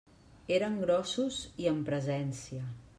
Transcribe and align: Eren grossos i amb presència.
Eren 0.55 0.79
grossos 0.85 1.39
i 1.65 1.71
amb 1.75 1.87
presència. 1.93 2.69